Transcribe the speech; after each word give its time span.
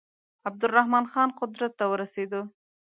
عبدالرحمن 0.47 1.03
خان 1.11 1.29
قدرت 1.39 1.71
ته 1.79 1.85
ورسېدی. 1.91 2.41